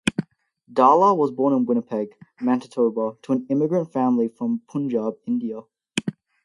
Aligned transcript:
Dhalla 0.73 1.13
was 1.13 1.29
born 1.29 1.53
in 1.53 1.65
Winnipeg, 1.67 2.15
Manitoba 2.39 3.17
to 3.21 3.33
an 3.33 3.45
immigrant 3.51 3.93
family 3.93 4.29
from 4.29 4.63
Punjab, 4.67 5.19
India. 5.27 5.61